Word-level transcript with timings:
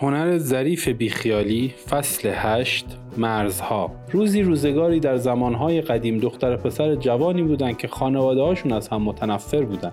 هنر 0.00 0.38
ظریف 0.38 0.88
بیخیالی 0.88 1.74
فصل 1.90 2.30
هشت 2.34 2.86
مرزها. 3.16 3.90
روزی 4.12 4.42
روزگاری 4.42 5.00
در 5.00 5.16
زمانهای 5.16 5.80
قدیم 5.80 6.18
دختر 6.18 6.56
پسر 6.56 6.94
جوانی 6.94 7.42
بودند 7.42 7.78
که 7.78 7.88
خانواده 7.88 8.40
هاشون 8.40 8.72
از 8.72 8.88
هم 8.88 9.02
متنفر 9.02 9.62
بودند. 9.62 9.92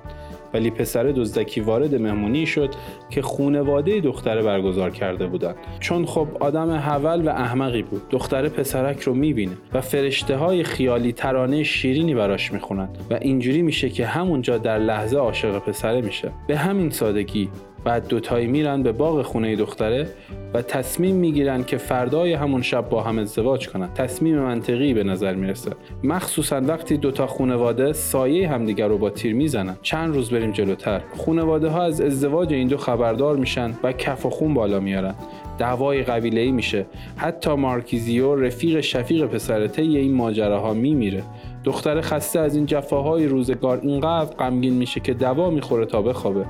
ولی 0.53 0.69
پسر 0.71 1.03
دزدکی 1.03 1.61
وارد 1.61 1.95
مهمونی 1.95 2.45
شد 2.45 2.69
که 3.09 3.21
خونواده 3.21 3.99
دختره 3.99 4.41
برگزار 4.41 4.89
کرده 4.89 5.27
بودند. 5.27 5.55
چون 5.79 6.05
خب 6.05 6.27
آدم 6.39 6.71
حول 6.71 7.27
و 7.27 7.29
احمقی 7.29 7.81
بود 7.81 8.01
دختر 8.09 8.49
پسرک 8.49 8.99
رو 8.99 9.13
می‌بینه 9.13 9.57
و 9.73 9.81
فرشته 9.81 10.37
های 10.37 10.63
خیالی 10.63 11.13
ترانه 11.13 11.63
شیرینی 11.63 12.15
براش 12.15 12.53
می‌خونن 12.53 12.89
و 13.09 13.13
اینجوری 13.21 13.61
میشه 13.61 13.89
که 13.89 14.05
همونجا 14.05 14.57
در 14.57 14.79
لحظه 14.79 15.17
عاشق 15.17 15.59
پسره 15.59 16.01
میشه. 16.01 16.31
به 16.47 16.57
همین 16.57 16.89
سادگی 16.89 17.49
بعد 17.85 18.07
دوتایی 18.07 18.47
میرن 18.47 18.83
به 18.83 18.91
باغ 18.91 19.21
خونه 19.21 19.55
دختره 19.55 20.07
و 20.53 20.61
تصمیم 20.61 21.15
می‌گیرن 21.15 21.63
که 21.63 21.77
فردای 21.77 22.33
همون 22.33 22.61
شب 22.61 22.89
با 22.89 23.03
هم 23.03 23.19
ازدواج 23.19 23.69
کنن. 23.69 23.93
تصمیم 23.93 24.39
منطقی 24.39 24.93
به 24.93 25.03
نظر 25.03 25.35
می‌رسه. 25.35 25.71
مخصوصا 26.03 26.61
وقتی 26.61 26.97
دوتا 26.97 27.27
خونواده 27.27 27.93
سایه 27.93 28.49
همدیگر 28.49 28.87
رو 28.87 28.97
با 28.97 29.09
تیر 29.09 29.35
می‌زنن. 29.35 29.75
چند 29.81 30.15
روز 30.15 30.29
بریم 30.29 30.51
جلوتر. 30.51 31.01
خونواده 31.13 31.67
ها 31.67 31.83
از 31.83 32.01
ازدواج 32.01 32.53
این 32.53 32.67
دو 32.67 32.77
خبردار 32.77 33.35
میشن 33.35 33.71
و 33.83 33.91
کف 33.91 34.25
و 34.25 34.29
خون 34.29 34.53
بالا 34.53 34.79
میارن. 34.79 35.15
دعوای 35.57 36.03
قبیله 36.03 36.41
ای 36.41 36.51
میشه. 36.51 36.85
حتی 37.17 37.53
مارکیزیو 37.53 38.35
رفیق 38.35 38.81
شفیق 38.81 39.25
پسرته 39.25 39.81
این 39.81 40.13
ماجراها 40.13 40.73
میمیره. 40.73 41.23
دختر 41.65 42.01
خسته 42.01 42.39
از 42.39 42.55
این 42.55 42.65
جفاهای 42.65 43.27
روزگار 43.27 43.79
اینقدر 43.83 44.35
غمگین 44.35 44.73
میشه 44.73 44.99
که 44.99 45.13
دوا 45.13 45.49
می‌خوره 45.49 45.85
تا 45.85 46.01
بخوابه. 46.01 46.45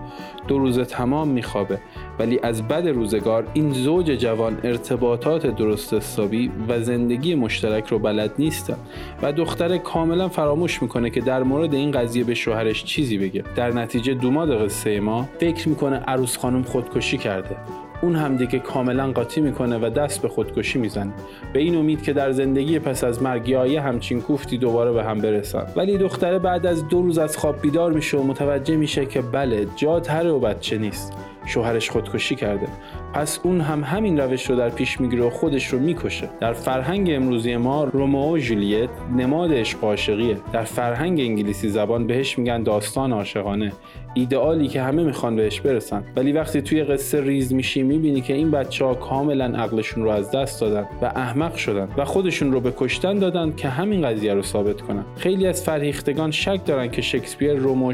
دو 0.47 0.59
روز 0.59 0.79
تمام 0.79 1.27
میخوابه. 1.27 1.79
ولی 2.19 2.39
از 2.43 2.67
بد 2.67 2.87
روزگار 2.87 3.47
این 3.53 3.73
زوج 3.73 4.05
جوان 4.05 4.57
ارتباطات 4.63 5.47
درست 5.47 5.93
حسابی 5.93 6.51
و 6.69 6.81
زندگی 6.81 7.35
مشترک 7.35 7.87
رو 7.87 7.99
بلد 7.99 8.31
نیستن 8.39 8.77
و 9.21 9.31
دختر 9.31 9.77
کاملا 9.77 10.29
فراموش 10.29 10.81
می‌کنه 10.81 11.09
که 11.09 11.21
در 11.21 11.43
مورد 11.43 11.73
این 11.73 11.91
قضیه 11.91 12.23
به 12.23 12.33
شوهرش 12.33 12.83
چیزی 12.83 13.17
بگه. 13.17 13.43
در 13.55 13.71
نتیجه 13.71 14.13
دوماد 14.13 14.65
قصه 14.65 14.99
ما 14.99 15.29
فکر 15.39 15.69
می‌کنه 15.69 15.95
عروس 15.95 16.37
خانم 16.37 16.63
خودکشی 16.63 17.17
کرده. 17.17 17.55
اون 18.01 18.15
هم 18.15 18.37
دیگه 18.37 18.59
کاملا 18.59 19.11
قاطی 19.11 19.41
می‌کنه 19.41 19.77
و 19.77 19.89
دست 19.89 20.21
به 20.21 20.27
خودکشی 20.27 20.79
می‌زنه. 20.79 21.13
به 21.53 21.59
این 21.59 21.75
امید 21.75 22.01
که 22.01 22.13
در 22.13 22.31
زندگی 22.31 22.79
پس 22.79 23.03
از 23.03 23.23
مرگ 23.23 23.49
یه 23.49 23.81
همچین 23.81 24.21
کوفتی 24.21 24.57
دوباره 24.57 24.91
به 24.91 25.03
هم 25.03 25.17
برسن. 25.17 25.65
ولی 25.75 25.97
دختره 25.97 26.39
بعد 26.39 26.65
از 26.65 26.87
دو 26.87 27.01
روز 27.01 27.17
از 27.17 27.37
خواب 27.37 27.61
بیدار 27.61 27.93
میشه 27.93 28.17
و 28.17 28.23
متوجه 28.23 28.75
میشه 28.75 29.05
که 29.05 29.21
بله 29.21 29.67
جا 29.75 29.99
تره 29.99 30.29
و 30.29 30.39
بچه 30.39 30.77
نیست. 30.77 31.13
شوهرش 31.47 31.89
خودکشی 31.89 32.35
کرده. 32.35 32.67
پس 33.13 33.39
اون 33.43 33.61
هم 33.61 33.83
همین 33.83 34.19
روش 34.19 34.49
رو 34.49 34.55
در 34.55 34.69
پیش 34.69 35.01
می‌گیره 35.01 35.23
و 35.23 35.29
خودش 35.29 35.67
رو 35.67 35.79
می‌کشه. 35.79 36.29
در 36.39 36.53
فرهنگ 36.53 37.09
امروزی 37.13 37.57
ما 37.57 37.83
رومئو 37.83 38.33
و 38.33 38.37
جولیت 38.37 38.89
نماد 39.17 39.53
عشق 39.53 39.83
عاشقیه. 39.83 40.37
در 40.53 40.63
فرهنگ 40.63 41.19
انگلیسی 41.19 41.69
زبان 41.69 42.07
بهش 42.07 42.37
میگن 42.37 42.63
داستان 42.63 43.13
عاشقانه. 43.13 43.73
ایدئالی 44.15 44.67
که 44.67 44.81
همه 44.81 45.03
می‌خوان 45.03 45.35
بهش 45.35 45.59
برسن. 45.59 46.03
ولی 46.15 46.31
وقتی 46.31 46.61
توی 46.61 46.83
قصه 46.83 47.21
ریز 47.21 47.53
میشی 47.53 47.83
می‌بینی 47.83 48.21
که 48.21 48.33
این 48.33 48.51
بچه 48.51 48.85
ها 48.85 48.93
کاملا 48.93 49.45
عقلشون 49.45 50.03
رو 50.03 50.09
از 50.09 50.31
دست 50.31 50.61
دادن 50.61 50.85
و 51.01 51.05
احمق 51.05 51.55
شدن 51.55 51.87
و 51.97 52.05
خودشون 52.05 52.51
رو 52.51 52.59
به 52.59 52.73
کشتن 52.77 53.19
دادن 53.19 53.53
که 53.57 53.67
همین 53.67 54.07
قضیه 54.07 54.33
رو 54.33 54.41
ثابت 54.41 54.81
کنن. 54.81 55.05
خیلی 55.17 55.47
از 55.47 55.63
فرهیختگان 55.63 56.31
شک 56.31 56.59
دارن 56.65 56.91
که 56.91 57.01
شکسپیر 57.01 57.53
رومئو 57.53 57.93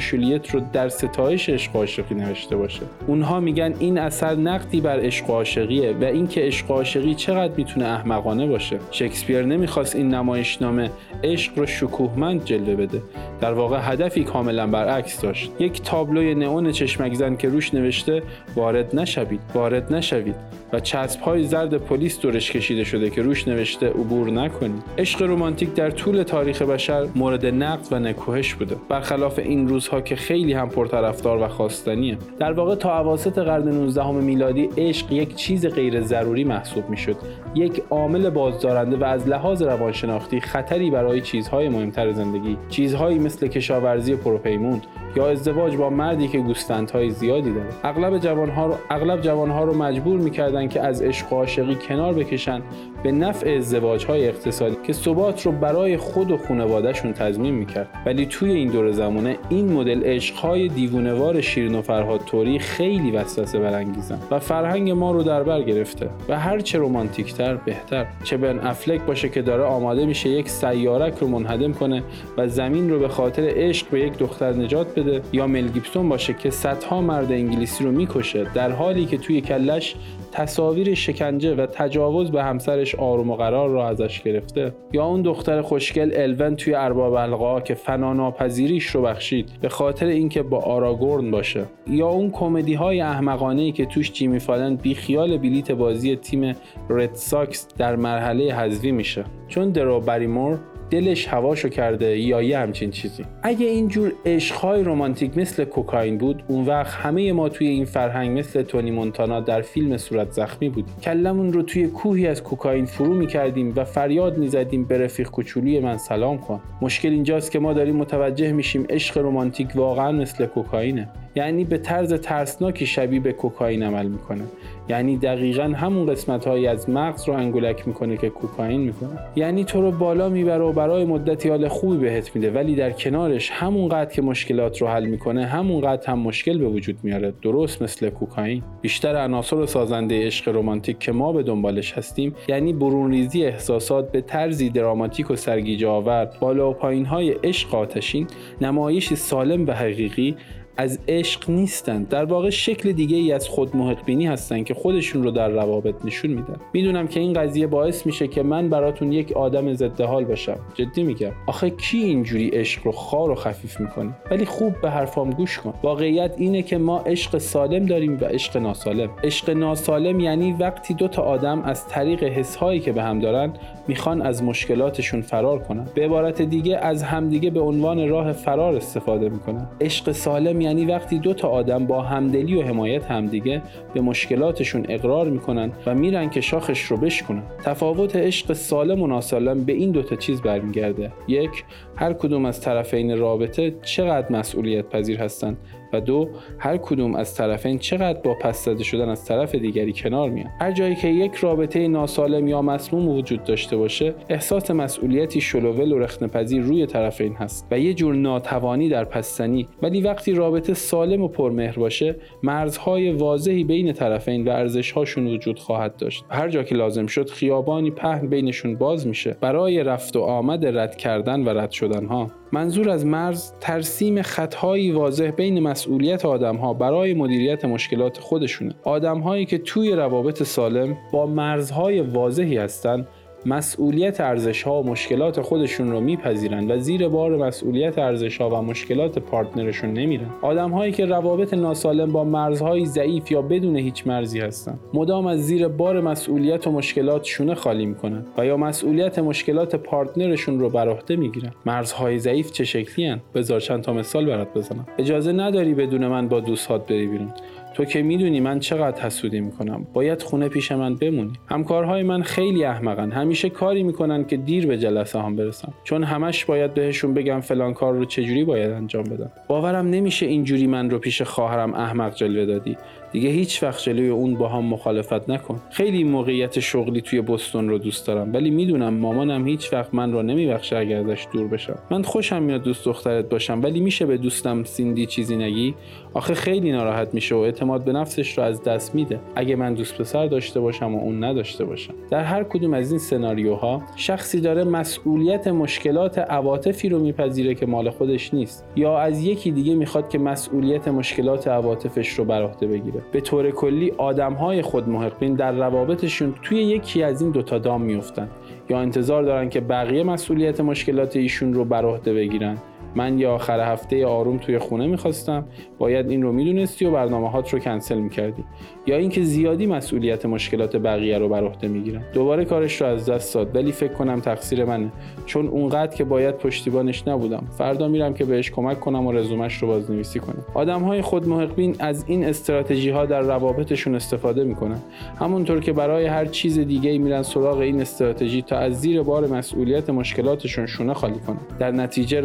رو 0.53 0.61
در 0.73 0.89
ستایش 0.89 1.49
عشق 1.49 1.75
عاشقی 1.75 2.15
نوشته 2.15 2.55
باشه. 2.55 2.81
اونها 3.07 3.39
میگن 3.39 3.73
این 3.79 3.97
اثر 3.97 4.35
نقدی 4.35 4.81
بر 4.81 4.99
عشق 4.99 5.29
و 5.29 5.33
عاشقیه 5.33 5.95
و 6.01 6.03
اینکه 6.03 6.41
عشق 6.41 6.71
و 6.71 6.73
عاشقی 6.73 7.15
چقدر 7.15 7.53
می‌تونه 7.57 7.85
احمقانه 7.85 8.47
باشه. 8.47 8.79
شکسپیر 8.91 9.41
نمی‌خواست 9.41 9.95
این 9.95 10.13
نمایشنامه 10.13 10.89
عشق 11.23 11.59
رو 11.59 11.65
شکوهمند 11.65 12.45
جلوه 12.45 12.75
بده. 12.75 13.01
در 13.41 13.53
واقع 13.53 13.79
هدفی 13.81 14.23
کاملا 14.23 14.67
برعکس 14.67 15.21
داشت. 15.21 15.51
یک 15.59 15.81
تابلوی 16.11 16.35
نئون 16.35 16.71
چشمک 16.71 17.13
زن 17.13 17.35
که 17.35 17.49
روش 17.49 17.73
نوشته 17.73 18.23
وارد 18.55 18.95
نشوید 18.95 19.39
وارد 19.53 19.93
نشوید 19.93 20.35
و 20.73 20.79
چسب 20.79 21.21
های 21.21 21.43
زرد 21.43 21.77
پلیس 21.77 22.19
دورش 22.19 22.51
کشیده 22.51 22.83
شده 22.83 23.09
که 23.09 23.21
روش 23.21 23.47
نوشته 23.47 23.89
عبور 23.89 24.31
نکنید. 24.31 24.83
عشق 24.97 25.21
رومانتیک 25.21 25.73
در 25.73 25.89
طول 25.89 26.23
تاریخ 26.23 26.61
بشر 26.61 27.07
مورد 27.15 27.45
نقد 27.45 27.87
و 27.91 27.99
نکوهش 27.99 28.53
بوده. 28.53 28.75
برخلاف 28.89 29.39
این 29.39 29.67
روزها 29.67 30.01
که 30.01 30.15
خیلی 30.15 30.53
هم 30.53 30.69
پرطرفدار 30.69 31.41
و 31.41 31.47
خواستنیه. 31.47 32.17
در 32.39 32.51
واقع 32.51 32.75
تا 32.75 32.99
اواسط 32.99 33.37
قرن 33.37 33.67
19 33.67 34.11
میلادی 34.11 34.69
عشق 34.77 35.11
یک 35.11 35.35
چیز 35.35 35.65
غیر 35.65 36.01
ضروری 36.01 36.43
محسوب 36.43 36.89
می‌شد. 36.89 37.15
یک 37.55 37.83
عامل 37.89 38.29
بازدارنده 38.29 38.97
و 38.97 39.03
از 39.03 39.27
لحاظ 39.27 39.61
روانشناختی 39.61 40.39
خطری 40.39 40.91
برای 40.91 41.21
چیزهای 41.21 41.69
مهمتر 41.69 42.11
زندگی. 42.11 42.57
چیزهایی 42.69 43.19
مثل 43.19 43.47
کشاورزی 43.47 44.15
پروپیمون 44.15 44.81
یا 45.15 45.29
ازدواج 45.29 45.75
با 45.75 45.89
مردی 45.89 46.27
که 46.27 46.37
گوسفندهای 46.37 47.09
زیادی 47.09 47.53
داره. 47.53 47.69
اغلب 47.83 48.17
جوانها 48.17 48.65
رو 48.65 48.77
اغلب 48.89 49.21
جوانها 49.21 49.63
رو 49.63 49.77
مجبور 49.77 50.19
می‌کردن 50.19 50.67
که 50.67 50.81
از 50.81 51.01
عشق 51.01 51.33
و 51.33 51.35
عاشقی 51.35 51.75
کنار 51.75 52.13
بکشن 52.13 52.61
به 53.03 53.11
نفع 53.11 53.49
ازدواج 53.49 54.05
های 54.05 54.27
اقتصادی 54.27 54.77
که 54.87 54.93
ثبات 54.93 55.45
رو 55.45 55.51
برای 55.51 55.97
خود 55.97 56.31
و 56.31 56.37
خانوادهشون 56.37 57.13
تضمین 57.13 57.53
می‌کرد. 57.53 57.87
ولی 58.05 58.25
توی 58.25 58.51
این 58.51 58.71
دور 58.71 58.91
زمانه 58.91 59.37
این 59.49 59.73
مدل 59.73 60.03
عشق 60.03 60.35
های 60.35 60.67
دیوونوار 60.67 61.41
شیرین 61.41 61.75
و 61.75 61.81
فرهاد 61.81 62.21
توری 62.25 62.59
خیلی 62.59 63.11
وسوسه 63.11 63.59
برانگیزن 63.59 64.19
و 64.31 64.39
فرهنگ 64.39 64.91
ما 64.91 65.11
رو 65.11 65.23
در 65.23 65.43
بر 65.43 65.61
گرفته 65.61 66.09
و 66.29 66.39
هر 66.39 66.59
چه 66.59 66.79
رمانتیکتر 66.79 67.55
بهتر. 67.55 68.05
چه 68.23 68.37
بن 68.37 68.59
افلک 68.59 69.01
باشه 69.01 69.29
که 69.29 69.41
داره 69.41 69.63
آماده 69.63 70.05
میشه 70.05 70.29
یک 70.29 70.49
سیارک 70.49 71.17
رو 71.17 71.27
منهدم 71.27 71.73
کنه 71.73 72.03
و 72.37 72.47
زمین 72.47 72.89
رو 72.89 72.99
به 72.99 73.07
خاطر 73.07 73.51
عشق 73.55 73.89
به 73.89 73.99
یک 73.99 74.17
دختر 74.17 74.53
نجات 74.53 74.99
بده 74.99 75.21
یا 75.31 75.47
مل 75.47 75.67
گیبسون 75.67 76.09
باشه 76.09 76.33
که 76.33 76.49
صدها 76.49 77.01
مرد 77.01 77.31
انگلیسی 77.31 77.83
رو 77.83 77.91
می‌کشه 77.91 78.47
در 78.53 78.71
حالی 78.71 79.05
که 79.05 79.17
توی 79.17 79.41
کلش 79.41 79.95
تصاویر 80.31 80.93
شکنجه 80.93 81.55
و 81.55 81.65
تجاوز 81.65 82.31
به 82.31 82.43
همسرش 82.43 82.95
آروم 82.95 83.29
و 83.29 83.35
قرار 83.35 83.69
را 83.69 83.87
ازش 83.87 84.21
گرفته. 84.21 84.73
یا 84.93 85.05
اون 85.05 85.21
دختر 85.21 85.61
خوشگل 85.61 86.11
الون 86.15 86.55
توی 86.55 86.73
ارباب 86.73 87.13
القا 87.13 87.61
که 87.61 87.73
فناناپذیریش 87.73 88.87
رو 88.87 89.01
بخشید 89.01 89.49
به 89.61 89.69
خاطر 89.69 90.05
اینکه 90.05 90.43
با 90.43 90.59
آراگورن 90.59 91.31
باشه. 91.31 91.65
یا 91.87 92.07
اون 92.07 92.31
کمدی 92.31 92.73
های 92.73 93.01
احمقانه 93.01 93.71
که 93.71 93.85
توش 93.85 94.11
جیمی 94.11 94.39
فالن 94.39 94.75
بی 94.75 94.95
خیال 94.95 95.37
بلیت 95.37 95.71
بازی 95.71 96.15
تیم 96.15 96.55
رد 96.89 97.15
ساکس 97.15 97.67
در 97.77 97.95
مرحله 97.95 98.53
حذفی 98.53 98.91
میشه. 98.91 99.25
چون 99.47 99.69
درو 99.69 99.99
بریمور 99.99 100.59
دلش 100.91 101.27
هواشو 101.27 101.69
کرده 101.69 102.19
یا 102.19 102.41
یه 102.41 102.57
همچین 102.57 102.91
چیزی. 102.91 103.25
اگه 103.43 103.65
اینجور 103.65 104.13
عشقهای 104.25 104.83
رمانتیک 104.83 105.37
مثل 105.37 105.63
کوکائین 105.63 106.17
بود 106.17 106.43
اون 106.47 106.65
وقت 106.65 106.93
همه 106.93 107.33
ما 107.33 107.49
توی 107.49 107.67
این 107.67 107.85
فرهنگ 107.85 108.39
مثل 108.39 108.61
تونی 108.61 108.91
مونتانا 108.91 109.39
در 109.39 109.61
فیلم 109.61 109.97
صورت 109.97 110.31
زخمی 110.31 110.69
بودیم. 110.69 110.95
کلمون 111.03 111.53
رو 111.53 111.61
توی 111.61 111.87
کوهی 111.87 112.27
از 112.27 112.43
کوکائین 112.43 112.85
فرو 112.85 113.13
می‌کردیم 113.13 113.73
و 113.75 113.83
فریاد 113.83 114.37
می‌زدیم 114.37 114.85
به 114.85 114.97
رفیق 114.97 115.29
کوچولی 115.29 115.79
من 115.79 115.97
سلام 115.97 116.37
کن. 116.37 116.59
مشکل 116.81 117.09
اینجاست 117.09 117.51
که 117.51 117.59
ما 117.59 117.73
داریم 117.73 117.95
متوجه 117.95 118.51
میشیم 118.51 118.85
عشق 118.89 119.17
رمانتیک 119.17 119.67
واقعا 119.75 120.11
مثل 120.11 120.45
کوکائینه. 120.45 121.09
یعنی 121.35 121.63
به 121.63 121.77
طرز 121.77 122.13
ترسناکی 122.13 122.85
شبیه 122.85 123.19
به 123.19 123.33
کوکائین 123.33 123.83
عمل 123.83 124.07
می‌کنه. 124.07 124.43
یعنی 124.91 125.17
دقیقا 125.17 125.63
همون 125.63 126.05
قسمت 126.05 126.47
هایی 126.47 126.67
از 126.67 126.89
مغز 126.89 127.27
رو 127.27 127.33
انگولک 127.33 127.87
می‌کنه 127.87 128.17
که 128.17 128.29
کوکائین 128.29 128.81
می‌کنه 128.81 129.19
یعنی 129.35 129.63
تو 129.63 129.81
رو 129.81 129.91
بالا 129.91 130.29
می‌بره 130.29 130.63
و 130.63 130.71
برای 130.71 131.05
مدتی 131.05 131.49
حال 131.49 131.67
خوبی 131.67 131.97
بهت 131.97 132.35
میده 132.35 132.51
ولی 132.51 132.75
در 132.75 132.91
کنارش 132.91 133.49
همون 133.51 133.89
قد 133.89 134.11
که 134.11 134.21
مشکلات 134.21 134.81
رو 134.81 134.87
حل 134.87 135.05
می‌کنه 135.05 135.45
همون 135.45 135.81
قد 135.81 136.05
هم 136.07 136.19
مشکل 136.19 136.57
به 136.57 136.67
وجود 136.67 136.97
میاره. 137.03 137.33
درست 137.41 137.81
مثل 137.81 138.09
کوکائین. 138.09 138.63
بیشتر 138.81 139.15
عناصر 139.15 139.65
سازنده 139.65 140.25
عشق 140.25 140.55
رمانتیک 140.55 140.99
که 140.99 141.11
ما 141.11 141.33
به 141.33 141.43
دنبالش 141.43 141.93
هستیم 141.93 142.35
یعنی 142.47 142.73
برونریزی 142.73 143.45
احساسات 143.45 144.11
به 144.11 144.21
طرزی 144.21 144.69
دراماتیک 144.69 145.31
و 145.31 145.35
سرگیجه 145.35 145.87
آور 145.87 146.29
بالا 146.39 146.69
و 146.69 146.73
پایین 146.73 147.05
های 147.05 147.31
عشق 147.43 147.75
آتشین 147.75 148.27
نمایش 148.61 149.13
سالم 149.13 149.67
و 149.67 149.71
حقیقی 149.71 150.35
از 150.77 150.99
عشق 151.07 151.49
نیستند 151.49 152.09
در 152.09 152.25
واقع 152.25 152.49
شکل 152.49 152.91
دیگه 152.91 153.17
ای 153.17 153.31
از 153.31 153.47
خود 153.47 153.75
محق 153.75 154.05
بینی 154.05 154.27
هستن 154.27 154.63
که 154.63 154.73
خودشون 154.73 155.23
رو 155.23 155.31
در 155.31 155.49
روابط 155.49 155.95
نشون 156.05 156.31
میدن. 156.31 156.55
می‌دونم 156.73 157.07
که 157.07 157.19
این 157.19 157.33
قضیه 157.33 157.67
باعث 157.67 158.05
میشه 158.05 158.27
که 158.27 158.43
من 158.43 158.69
براتون 158.69 159.11
یک 159.11 159.31
آدم 159.31 159.73
ضد 159.73 160.01
حال 160.01 160.25
باشم 160.25 160.57
جدی 160.73 161.03
میگم. 161.03 161.31
آخه 161.47 161.69
کی 161.69 161.97
اینجوری 161.97 162.49
عشق 162.49 162.85
رو 162.85 162.91
خار 162.91 163.31
و 163.31 163.35
خفیف 163.35 163.79
می‌کنه؟ 163.79 164.11
ولی 164.31 164.45
خوب 164.45 164.81
به 164.81 164.89
حرفام 164.89 165.29
گوش 165.29 165.59
کن. 165.59 165.73
واقعیت 165.83 166.33
اینه 166.37 166.61
که 166.61 166.77
ما 166.77 166.99
عشق 166.99 167.37
سالم 167.37 167.85
داریم 167.85 168.17
و 168.21 168.25
عشق 168.25 168.57
ناسالم. 168.57 169.09
عشق 169.23 169.49
ناسالم 169.49 170.19
یعنی 170.19 170.53
وقتی 170.53 170.93
دو 170.93 171.07
تا 171.07 171.21
آدم 171.21 171.61
از 171.61 171.87
طریق 171.87 172.23
حسهایی 172.23 172.79
که 172.79 172.91
به 172.91 173.03
هم 173.03 173.19
دارن 173.19 173.53
می‌خوان 173.91 174.21
از 174.21 174.43
مشکلاتشون 174.43 175.21
فرار 175.21 175.59
کنن. 175.59 175.85
به 175.95 176.05
عبارت 176.05 176.41
دیگه 176.41 176.77
از 176.77 177.03
همدیگه 177.03 177.49
به 177.49 177.59
عنوان 177.59 178.09
راه 178.09 178.31
فرار 178.31 178.75
استفاده 178.75 179.29
می‌کنن. 179.29 179.67
عشق 179.81 180.11
سالم 180.11 180.61
یعنی 180.61 180.85
وقتی 180.85 181.19
دو 181.19 181.33
تا 181.33 181.47
آدم 181.47 181.85
با 181.85 182.01
همدلی 182.01 182.55
و 182.55 182.61
حمایت 182.61 183.05
همدیگه 183.05 183.61
به 183.93 184.01
مشکلاتشون 184.01 184.85
اقرار 184.89 185.29
می‌کنن 185.29 185.71
و 185.85 185.95
میرن 185.95 186.29
که 186.29 186.41
شاخش 186.41 186.81
رو 186.81 186.97
بشکنن. 186.97 187.43
تفاوت 187.63 188.15
عشق 188.15 188.53
سالم 188.53 189.01
و 189.01 189.07
ناسالم 189.07 189.63
به 189.63 189.73
این 189.73 189.91
دوتا 189.91 190.15
چیز 190.15 190.41
برمیگرده. 190.41 191.11
یک 191.27 191.63
هر 191.95 192.13
کدوم 192.13 192.45
از 192.45 192.61
طرفین 192.61 193.17
رابطه 193.17 193.73
چقدر 193.81 194.31
مسئولیت 194.31 194.89
پذیر 194.89 195.17
هستند 195.17 195.57
و 195.93 196.01
دو 196.01 196.29
هر 196.59 196.77
کدوم 196.77 197.15
از 197.15 197.35
طرفین 197.35 197.79
چقدر 197.79 198.19
با 198.19 198.33
پس 198.33 198.65
زده 198.65 198.83
شدن 198.83 199.09
از 199.09 199.25
طرف 199.25 199.55
دیگری 199.55 199.93
کنار 199.93 200.29
میان 200.29 200.49
هر 200.61 200.71
جایی 200.71 200.95
که 200.95 201.07
یک 201.07 201.35
رابطه 201.35 201.87
ناسالم 201.87 202.47
یا 202.47 202.61
مسموم 202.61 203.09
وجود 203.09 203.43
داشته 203.43 203.77
باشه 203.77 204.13
احساس 204.29 204.71
مسئولیتی 204.71 205.41
شلوول 205.41 205.91
و 205.91 205.99
رخنه‌پذیر 205.99 206.61
روی 206.61 206.85
طرفین 206.85 207.33
هست 207.33 207.67
و 207.71 207.79
یه 207.79 207.93
جور 207.93 208.15
ناتوانی 208.15 208.89
در 208.89 209.05
پستنی 209.05 209.67
ولی 209.81 210.01
وقتی 210.01 210.33
رابطه 210.33 210.73
سالم 210.73 211.21
و 211.21 211.27
پرمهر 211.27 211.79
باشه 211.79 212.15
مرزهای 212.43 213.11
واضحی 213.11 213.63
بین 213.63 213.93
طرفین 213.93 214.47
و 214.47 214.49
ارزشهاشون 214.49 215.27
وجود 215.27 215.59
خواهد 215.59 215.95
داشت. 215.95 216.25
هر 216.29 216.49
جا 216.49 216.63
که 216.63 216.75
لازم 216.75 217.05
شد 217.05 217.29
خیابانی 217.29 217.91
پهن 217.91 218.27
بینشون 218.27 218.75
باز 218.75 219.07
میشه 219.07 219.37
برای 219.41 219.83
رفت 219.83 220.15
و 220.15 220.21
آمد 220.21 220.65
رد 220.65 220.95
کردن 220.95 221.43
و 221.43 221.49
رد 221.49 221.71
شدن 221.71 222.05
ها 222.05 222.40
منظور 222.53 222.89
از 222.89 223.05
مرز 223.05 223.53
ترسیم 223.59 224.21
خطهایی 224.21 224.91
واضح 224.91 225.31
بین 225.31 225.59
مسئولیت 225.59 226.25
آدم 226.25 226.55
ها 226.55 226.73
برای 226.73 227.13
مدیریت 227.13 227.65
مشکلات 227.65 228.17
خودشونه. 228.17 228.73
آدم 228.83 229.19
هایی 229.19 229.45
که 229.45 229.57
توی 229.57 229.91
روابط 229.91 230.43
سالم 230.43 230.97
با 231.13 231.25
مرزهای 231.25 232.01
واضحی 232.01 232.57
هستند 232.57 233.07
مسئولیت 233.45 234.21
ارزش 234.21 234.63
ها 234.63 234.81
و 234.81 234.89
مشکلات 234.89 235.41
خودشون 235.41 235.91
رو 235.91 235.99
میپذیرن 235.99 236.71
و 236.71 236.77
زیر 236.77 237.07
بار 237.07 237.37
مسئولیت 237.37 237.97
ارزش 237.97 238.37
ها 238.37 238.49
و 238.49 238.61
مشکلات 238.61 239.19
پارتنرشون 239.19 239.93
نمیرن. 239.93 240.29
آدم 240.41 240.71
هایی 240.71 240.91
که 240.91 241.05
روابط 241.05 241.53
ناسالم 241.53 242.11
با 242.11 242.23
مرزهای 242.23 242.85
ضعیف 242.85 243.31
یا 243.31 243.41
بدون 243.41 243.75
هیچ 243.75 244.07
مرزی 244.07 244.39
هستن 244.39 244.79
مدام 244.93 245.27
از 245.27 245.39
زیر 245.39 245.67
بار 245.67 246.01
مسئولیت 246.01 246.67
و 246.67 246.71
مشکلات 246.71 247.23
شونه 247.23 247.55
خالی 247.55 247.85
می‌کنن 247.85 248.25
و 248.37 248.45
یا 248.45 248.57
مسئولیت 248.57 249.19
مشکلات 249.19 249.75
پارتنرشون 249.75 250.59
رو 250.59 250.69
بر 250.69 250.89
عهده 250.89 251.15
می‌گیرن. 251.15 251.51
مرزهای 251.65 252.19
ضعیف 252.19 252.51
چه 252.51 252.63
شکلی 252.63 253.05
هن؟ 253.05 253.21
بذار 253.35 253.59
چند 253.59 253.81
تا 253.81 253.93
مثال 253.93 254.25
برات 254.25 254.53
بزنم. 254.53 254.87
اجازه 254.97 255.31
نداری 255.31 255.73
بدون 255.73 256.07
من 256.07 256.27
با 256.27 256.39
دوستات 256.39 256.87
بری 256.87 257.07
بیرون. 257.07 257.33
تو 257.81 257.85
که 257.85 258.01
می‌دونی 258.01 258.39
من 258.39 258.59
چقدر 258.59 259.01
حسودی 259.01 259.39
می‌کنم. 259.39 259.87
باید 259.93 260.21
خونه 260.21 260.49
پیش 260.49 260.71
من 260.71 260.95
بمونی. 260.95 261.31
همکارهای 261.47 262.03
من 262.03 262.21
خیلی 262.21 262.63
احمقن. 262.63 263.11
همیشه 263.11 263.49
کاری 263.49 263.83
می‌کنن 263.83 264.25
که 264.25 264.37
دیر 264.37 264.67
به 264.67 264.77
جلسه 264.77 265.19
هم 265.19 265.35
برسم. 265.35 265.73
چون 265.83 266.03
همش 266.03 266.45
باید 266.45 266.73
بهشون 266.73 267.13
بگم 267.13 267.39
فلان 267.39 267.73
کار 267.73 267.93
رو 267.93 268.05
چجوری 268.05 268.43
باید 268.43 268.71
انجام 268.71 269.03
بدم. 269.03 269.31
باورم 269.47 269.87
نمیشه 269.87 270.25
اینجوری 270.25 270.67
من 270.67 270.89
رو 270.89 270.99
پیش 270.99 271.21
خواهرم 271.21 271.73
احمق 271.73 272.15
جلوه 272.15 272.45
دادی. 272.45 272.77
دیگه 273.11 273.29
هیچ 273.29 273.63
وقت 273.63 273.83
جلوی 273.83 274.09
اون 274.09 274.35
با 274.35 274.47
هم 274.47 274.65
مخالفت 274.65 275.29
نکن. 275.29 275.61
خیلی 275.71 276.03
موقعیت 276.03 276.59
شغلی 276.59 277.01
توی 277.01 277.21
بستون 277.21 277.69
رو 277.69 277.77
دوست 277.77 278.07
دارم. 278.07 278.33
ولی 278.33 278.49
می‌دونم 278.49 278.93
مامانم 278.93 279.47
هیچ 279.47 279.73
وقت 279.73 279.93
من 279.93 280.11
رو 280.11 280.21
نمیبخشه 280.21 280.77
اگر 280.77 280.97
ازش 280.97 281.27
دور 281.33 281.47
بشم. 281.47 281.79
من 281.91 282.03
خوشم 282.03 282.43
میاد 282.43 282.63
دوست 282.63 282.85
دخترت 282.85 283.29
باشم 283.29 283.61
ولی 283.63 283.79
میشه 283.79 284.05
به 284.05 284.17
دوستم 284.17 284.63
سیندی 284.63 285.05
چیزی 285.05 285.35
نگی؟ 285.35 285.75
آخه 286.13 286.33
خیلی 286.33 286.71
ناراحت 286.71 287.13
میشه 287.13 287.35
و 287.35 287.51
اعتماد 287.71 287.93
به 287.93 287.99
نفسش 287.99 288.37
رو 288.37 288.43
از 288.43 288.63
دست 288.63 288.95
میده. 288.95 289.19
اگه 289.35 289.55
من 289.55 289.73
دوست 289.73 289.97
پسر 289.97 290.27
داشته 290.27 290.59
باشم 290.59 290.95
و 290.95 290.99
اون 290.99 291.23
نداشته 291.23 291.65
باشم. 291.65 291.93
در 292.09 292.23
هر 292.23 292.43
کدوم 292.43 292.73
از 292.73 292.91
این 292.91 292.99
سناریوها 292.99 293.81
شخصی 293.95 294.41
داره 294.41 294.63
مسئولیت 294.63 295.47
مشکلات 295.47 296.17
عواطفی 296.17 296.89
رو 296.89 296.99
میپذیره 296.99 297.55
که 297.55 297.65
مال 297.65 297.89
خودش 297.89 298.33
نیست. 298.33 298.65
یا 298.75 298.97
از 298.97 299.23
یکی 299.23 299.51
دیگه 299.51 299.75
می‌خواد 299.75 300.09
که 300.09 300.19
مسئولیت 300.19 300.87
مشکلات 300.87 301.47
عواطفش 301.47 302.09
رو 302.09 302.25
بر 302.25 302.43
عهده 302.43 302.67
بگیره. 302.67 303.01
به 303.11 303.21
طور 303.21 303.51
کلی 303.51 303.91
آدم 303.97 304.33
های 304.33 304.61
خود 304.61 304.89
محقین 304.89 305.33
در 305.33 305.51
روابطشون 305.51 306.33
توی 306.41 306.63
یکی 306.63 307.03
از 307.03 307.21
این 307.21 307.31
دوتا 307.31 307.57
دام 307.57 307.81
میفتن 307.81 308.29
یا 308.69 308.79
انتظار 308.79 309.23
دارن 309.23 309.49
که 309.49 309.61
بقیه 309.61 310.03
مسئولیت 310.03 310.61
مشکلات 310.61 311.15
ایشون 311.15 311.53
رو 311.53 311.65
بر 311.65 311.85
عهده 311.85 312.13
بگیرن. 312.13 312.57
من 312.95 313.19
یه 313.19 313.27
آخر 313.27 313.59
هفته 313.73 314.05
آروم 314.05 314.37
توی 314.37 314.57
خونه 314.57 314.87
می‌خواستم. 314.87 315.45
باید 315.79 316.09
این 316.09 316.21
رو 316.21 316.31
می‌دونستی 316.31 316.85
و 316.85 316.91
برنامه 316.91 317.29
هات 317.29 317.53
رو 317.53 317.59
کنسل 317.59 317.97
می‌کردی. 317.97 318.43
یا 318.87 318.97
اینکه 318.97 319.23
زیادی 319.23 319.65
مسئولیت 319.65 320.25
مشکلات 320.25 320.75
بقیه 320.75 321.17
رو 321.17 321.29
بر 321.29 321.43
عهده 321.43 321.67
می‌گیرن 321.67 322.03
دوباره 322.13 322.45
کارش 322.45 322.81
رو 322.81 322.87
از 322.87 323.09
دست 323.09 323.33
داد 323.33 323.55
ولی 323.55 323.71
فکر 323.71 323.93
کنم 323.93 324.19
تقصیر 324.19 324.65
منه. 324.65 324.91
چون 325.25 325.47
اونقدر 325.47 325.95
که 325.95 326.03
باید 326.03 326.37
پشتیبانش 326.37 327.07
نبودم. 327.07 327.43
فردا 327.57 327.87
میرم 327.87 328.13
که 328.13 328.25
بهش 328.25 328.51
کمک 328.51 328.79
کنم 328.79 329.07
و 329.07 329.11
رزومش 329.11 329.57
رو 329.57 329.67
بازنویسی 329.67 330.19
کنم. 330.19 330.45
آدم 330.53 330.81
های 330.81 331.01
خود 331.01 331.27
محقبین 331.27 331.75
از 331.79 332.05
این 332.07 332.25
استراتژی 332.25 332.89
ها 332.89 333.05
در 333.05 333.21
روابطشون 333.21 333.95
استفاده 333.95 334.43
می‌کنن. 334.43 334.79
همونطور 335.19 335.59
که 335.59 335.73
برای 335.73 336.05
هر 336.05 336.25
چیز 336.25 336.59
دیگه 336.59 336.97
میرن 336.97 337.21
سراغ 337.21 337.57
این 337.57 337.81
استراتژی 337.81 338.41
تا 338.41 338.57
از 338.57 338.81
زیر 338.81 339.01
بار 339.01 339.27
مسئولیت 339.27 339.89
مشکلاتشون 339.89 340.65
شونه 340.65 340.93
خالی 340.93 341.19
کنن. 341.27 341.37
در 341.59 341.71
نتیجه 341.71 342.21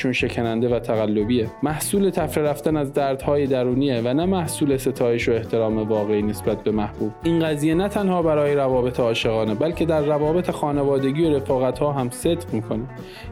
روابطشون 0.00 0.28
شکننده 0.28 0.68
و 0.68 0.78
تقلبیه. 0.78 1.50
محصول 1.62 2.10
تفره 2.10 2.44
رفتن 2.44 2.76
از 2.76 2.92
دردهای 2.92 3.46
درونیه 3.46 4.00
و 4.04 4.14
نه 4.14 4.26
محصول 4.26 4.76
ستایش 4.76 5.28
و 5.28 5.32
احترام 5.32 5.78
واقعی 5.78 6.22
نسبت 6.22 6.62
به 6.62 6.70
محبوب. 6.70 7.12
این 7.22 7.40
قضیه 7.40 7.74
نه 7.74 7.88
تنها 7.88 8.22
برای 8.22 8.54
روابط 8.54 9.00
عاشقانه 9.00 9.54
بلکه 9.54 9.84
در 9.84 10.00
روابط 10.00 10.50
خانوادگی 10.50 11.24
و 11.24 11.36
رفاقت 11.36 11.78
ها 11.78 11.92
هم 11.92 12.10
صدق 12.10 12.54
می‌کنه. 12.54 12.82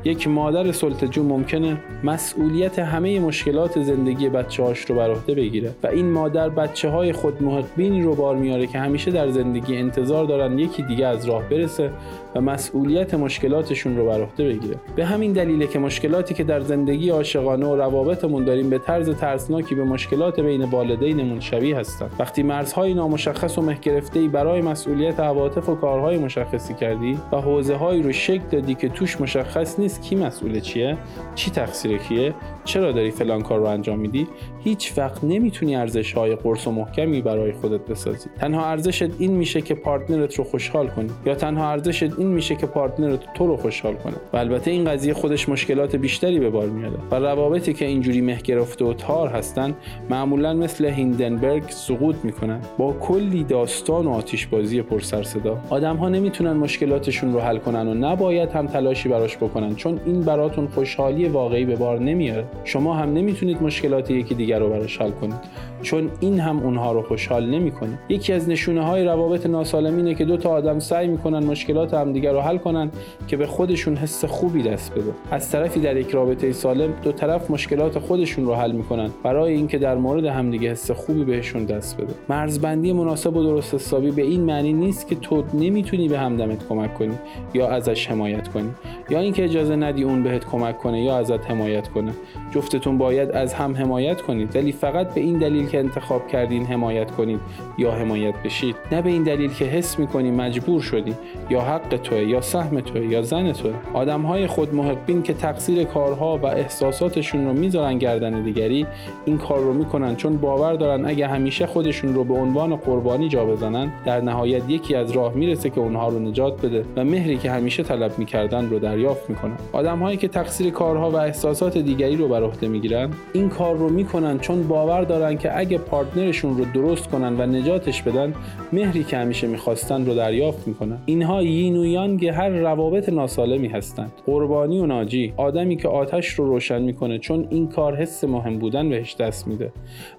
یک 0.05 0.29
مادر 0.29 0.73
سلطجو 0.73 1.23
ممکنه 1.23 1.77
مسئولیت 2.05 2.79
همه 2.79 3.21
مشکلات 3.21 3.83
زندگی 3.83 4.29
بچه 4.29 4.63
هاش 4.63 4.81
رو 4.81 4.95
بر 4.95 5.11
عهده 5.11 5.35
بگیره 5.35 5.71
و 5.83 5.87
این 5.87 6.11
مادر 6.11 6.49
بچه 6.49 6.89
های 6.89 7.13
خود 7.13 7.43
محقبینی 7.43 8.03
رو 8.03 8.15
بار 8.15 8.37
میاره 8.37 8.67
که 8.67 8.79
همیشه 8.79 9.11
در 9.11 9.31
زندگی 9.31 9.77
انتظار 9.77 10.25
دارن 10.25 10.59
یکی 10.59 10.83
دیگه 10.83 11.07
از 11.07 11.29
راه 11.29 11.49
برسه 11.49 11.91
و 12.35 12.41
مسئولیت 12.41 13.15
مشکلاتشون 13.15 13.97
رو 13.97 14.07
بر 14.07 14.23
عهده 14.23 14.45
بگیره. 14.45 14.77
به 14.97 15.05
همین 15.05 15.33
دلیله 15.33 15.67
که 15.67 15.79
مشکلاتی 15.79 16.35
که 16.35 16.45
در 16.45 16.58
زندگی 16.61 17.11
عاشقانه 17.11 17.67
و 17.67 17.77
روابطمون 17.77 18.45
داریم 18.45 18.71
به 18.71 18.79
طرز 18.79 19.11
ترسناکی 19.11 19.75
به 19.75 19.85
مشکلات 19.85 20.41
بین 20.41 20.65
والدینمون 20.65 21.41
شبیه 21.41 21.79
هستن. 21.79 22.11
وقتی 22.19 22.43
مرزهای 22.43 22.95
نامشخص 22.95 23.59
و 23.59 23.63
مه 23.63 23.79
ای 24.15 24.29
برای 24.29 24.61
مسئولیت 24.61 25.21
عواطف 25.21 25.69
و 25.69 25.75
کارهای 25.75 26.19
مشخصی 26.19 26.75
کردی 26.75 27.19
و 27.33 27.37
حوزه 27.37 27.75
هایی 27.75 28.03
رو 28.03 28.13
شکل 28.13 28.45
دادی 28.51 28.75
که 28.75 28.89
توش 28.89 29.21
مشخص 29.21 29.79
نیست 29.79 30.03
کی 30.03 30.17
مسئول 30.17 30.61
چیه؟ 30.61 30.99
چی 31.35 31.51
تقصیر 31.51 31.99
کیه؟ 31.99 32.35
چرا 32.69 32.93
داری 32.93 33.11
فلان 33.11 33.43
کار 33.43 33.59
رو 33.59 33.67
انجام 33.67 33.99
میدی؟ 33.99 34.27
هیچ 34.65 34.93
وقت 34.97 35.25
نمی‌تونی 35.25 35.77
ارزش 35.77 36.13
های 36.13 36.37
قرص 36.37 36.67
و 36.67 36.71
محکمی 36.71 37.23
برای 37.23 37.53
خودت 37.53 37.81
بسازی. 37.81 38.29
تنها 38.41 38.67
ارزشت 38.67 39.09
این 39.19 39.33
میشه 39.33 39.61
که 39.61 39.75
partner 39.75 40.27
ت 40.27 40.35
رو 40.35 40.45
خوشحال 40.45 40.89
کنی 40.89 41.11
یا 41.27 41.35
تنها 41.35 41.71
ارزشت 41.71 42.19
این 42.19 42.29
میشه 42.29 42.55
که 42.55 42.67
partner 42.67 43.24
ت 43.25 43.33
تو 43.35 43.47
رو 43.47 43.57
خوشحال 43.57 43.95
کنه. 43.95 44.15
و 44.33 44.37
البته 44.37 44.71
این 44.71 44.85
قضیه 44.85 45.15
خودش 45.15 45.49
مشکلات 45.49 45.97
بیشتری 45.97 46.39
به 46.39 46.51
بار 46.51 46.67
میاره. 46.67 46.97
و 47.11 47.15
روابطی 47.15 47.73
که 47.73 47.85
اینجوری 47.85 48.21
مه 48.21 48.39
گرفته 48.45 48.85
و 48.85 48.93
تار 48.93 49.29
هستن 49.29 49.75
معمولا 50.11 50.55
مثل 50.55 50.85
هیندنبرگ 50.85 51.63
سقوط 51.69 52.17
می‌کنن. 52.23 52.61
با 52.79 52.93
کلی 52.93 53.45
داستان 53.45 54.07
و 54.07 54.11
آتیش 54.11 54.47
بازی 54.47 54.83
پر 54.83 55.01
سر 55.01 55.23
صدا 55.23 55.59
آدم 55.71 55.97
ها 55.97 56.09
نمی‌تونن 56.09 56.53
مشکلاتشون 56.53 57.33
رو 57.33 57.41
حل 57.41 57.59
کنن 57.59 57.89
و 57.89 57.95
نباید 57.95 58.51
هم 58.51 58.67
تلاشی 58.67 59.09
براش 59.09 59.37
بکنن 59.37 59.75
چون 59.75 60.01
این 60.07 60.23
براتون 60.23 60.67
خوشحالی 60.67 61.29
واقعی 61.29 61.65
به 61.65 61.77
بار 61.77 61.99
نمیاره. 61.99 62.45
شما 62.65 62.95
هم 62.95 63.13
نمی‌تونید 63.13 63.63
مشکلات 63.63 64.11
یکی 64.11 64.35
دیگر 64.35 64.59
رو 64.59 64.69
براش 64.69 65.01
حل 65.01 65.11
کنید. 65.11 65.41
چون 65.83 66.11
این 66.21 66.41
هم 66.41 66.59
اونها 66.59 66.93
رو 66.93 67.03
خوشحال 67.03 67.51
نمی‌کنه. 67.51 67.99
یکی 68.09 68.33
از 68.33 68.49
نشونه 68.49 68.85
های 68.85 69.05
روابط 69.05 69.47
ناسالم 69.47 69.97
اینه 69.97 70.15
که 70.15 70.25
دو 70.25 70.37
تا 70.37 70.51
آدم 70.51 70.79
سعی 70.79 71.09
می‌کنن 71.09 71.45
مشکلات 71.45 71.95
همدیگر 71.95 72.33
رو 72.33 72.41
حل 72.41 72.59
کنن 72.59 72.91
که 73.27 73.37
به 73.37 73.47
خودشون 73.47 73.97
حس 73.97 74.25
خوبی 74.25 74.63
دست 74.63 74.93
بده. 74.93 75.13
از 75.31 75.51
طرفی 75.51 75.81
در 75.81 75.97
یک 75.97 76.11
رابطه 76.11 76.53
سالم 76.53 76.93
دو 77.03 77.13
طرف 77.13 77.51
مشکلات 77.51 77.99
خودشون 77.99 78.47
رو 78.47 78.55
حل 78.55 78.73
می‌کنن 78.73 79.11
برای 79.23 79.53
اینکه 79.53 79.79
در 79.79 79.95
مورد 79.95 80.25
همدیگه 80.25 80.71
حس 80.71 80.91
خوبی 80.91 81.25
بهشون 81.25 81.65
دست 81.65 81.97
بده. 81.97 82.15
مرزبندی 82.29 82.93
مناسب 82.93 83.37
و 83.37 83.43
درست 83.43 83.75
حسابی 83.75 84.11
به 84.11 84.23
این 84.23 84.41
معنی 84.41 84.73
نیست 84.73 85.09
که 85.09 85.15
تو 85.15 85.45
نمی‌تونی 85.55 86.09
به 86.09 86.19
همدمت 86.19 86.69
کمک 86.69 86.95
کنی 86.95 87.15
یا 87.55 87.69
ازش 87.69 88.07
حمایت 88.07 88.49
کنی. 88.49 88.69
یا 89.11 89.21
اینکه 89.21 89.45
اجازه 89.45 89.77
ندی 89.77 90.03
اون 90.03 90.23
بهت 90.23 90.45
کمک 90.45 90.79
کنه 90.79 91.03
یا 91.03 91.19
ازت 91.19 91.51
حمایت 91.51 91.89
کنه. 91.89 92.13
جفتتون 92.51 92.99
باید 92.99 93.31
از 93.31 93.55
هم 93.55 93.77
حمایت 93.77 94.21
کنید 94.21 94.57
ولی 94.57 94.73
فقط 94.73 95.15
به 95.15 95.21
این 95.21 95.39
دلیل 95.39 95.68
که 95.69 95.79
انتخاب 95.79 96.29
کردین 96.29 96.67
حمایت 96.67 97.11
کنید 97.11 97.41
یا 97.79 97.93
حمایت 97.93 98.35
بشید. 98.45 98.77
نه 98.93 99.03
به 99.03 99.11
این 99.11 99.23
دلیل 99.23 99.53
که 99.53 99.65
حس 99.65 99.99
می‌کنی 99.99 100.31
مجبور 100.31 100.81
شدی 100.81 101.15
یا 101.51 101.61
حق 101.61 101.97
توه 101.97 102.19
یا 102.19 102.41
سهم 102.41 102.81
توه 102.81 103.07
یا 103.07 103.23
زن 103.23 103.53
توه. 103.53 103.73
آدم 103.95 104.47
خود 104.47 104.75
محبین 104.75 105.23
که 105.23 105.35
تقصیر 105.35 105.85
کارها 105.85 106.39
و 106.39 106.47
احساساتشون 106.47 107.47
رو 107.47 107.53
می‌ذارن 107.53 107.99
گردن 107.99 108.43
دیگری 108.43 108.87
این 109.25 109.39
کار 109.39 109.61
رو 109.61 109.73
می‌کنن 109.73 110.17
چون 110.17 110.37
باور 110.37 110.75
دارن 110.75 111.07
اگه 111.07 111.29
همیشه 111.29 111.67
خودشون 111.67 112.15
رو 112.15 112.25
به 112.25 112.35
عنوان 112.35 112.77
قربانی 112.77 113.29
جا 113.29 113.45
بزنن 113.45 113.93
در 114.05 114.21
نهایت 114.21 114.63
یکی 114.69 114.95
از 114.95 115.11
راه 115.11 115.35
می‌رسه 115.35 115.71
که 115.71 115.81
اونها 115.81 116.09
رو 116.09 116.19
نجات 116.19 116.67
بده 116.67 116.85
و 116.97 117.05
مهری 117.05 117.37
که 117.37 117.51
همیشه 117.51 117.83
طلب 117.83 118.19
می‌کردن 118.19 118.71
رو 118.71 118.79
دریافت 118.79 119.31
می‌کنن. 119.31 119.57
آدم 119.73 119.99
هایی 119.99 120.17
که 120.17 120.29
تقصیر 120.29 120.71
کارها 120.71 121.11
و 121.11 121.17
احساسات 121.17 121.79
دیگری 121.79 122.17
رو 122.17 122.29
بر 122.29 122.43
عهده 122.43 122.69
می‌گیرن 122.69 123.11
این 123.33 123.49
کار 123.49 123.77
رو 123.77 123.89
می‌کنن 123.89 124.39
چون 124.39 124.69
باور 124.69 125.05
دارن 125.05 125.39
که 125.39 125.58
اگه 125.59 125.79
پارتنرشون 125.79 126.59
رو 126.59 126.65
درست 126.75 127.09
کنن 127.09 127.41
و 127.41 127.47
نجاتش 127.47 128.03
بدن 128.03 128.35
مهری 128.73 129.05
که 129.05 129.17
همیشه 129.17 129.47
می‌خواستن 129.47 130.07
رو 130.07 130.15
دریافت 130.15 130.69
می‌کنن. 130.69 130.99
اینها 131.07 131.43
یین 131.43 131.77
و 131.77 131.87
یانگ 131.87 132.27
هر 132.27 132.49
روابط 132.49 133.09
ناسالمی 133.09 133.69
هستند. 133.69 134.13
قربانی 134.27 134.79
و 134.79 134.87
ناجی 134.87 135.33
آدمی 135.37 135.77
که 135.77 135.89
آتش 135.89 136.29
رو 136.29 136.47
روشن 136.47 136.83
می‌کنه 136.83 137.19
چون 137.19 137.47
این 137.51 137.69
کار 137.69 137.97
حس 137.97 138.25
مهم 138.25 138.59
بودن 138.59 138.89
بهش 138.89 139.17
دست 139.17 139.49
میده. 139.49 139.73